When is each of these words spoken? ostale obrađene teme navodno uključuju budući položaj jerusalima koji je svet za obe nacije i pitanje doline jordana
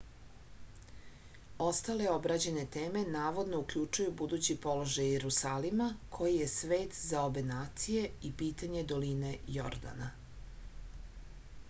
ostale 1.65 2.05
obrađene 2.11 2.61
teme 2.75 3.03
navodno 3.15 3.59
uključuju 3.65 4.13
budući 4.21 4.55
položaj 4.63 5.11
jerusalima 5.15 5.89
koji 6.17 6.39
je 6.41 6.49
svet 6.57 6.97
za 7.01 7.21
obe 7.29 7.43
nacije 7.51 8.07
i 8.31 8.31
pitanje 8.41 8.87
doline 8.93 9.35
jordana 9.59 10.09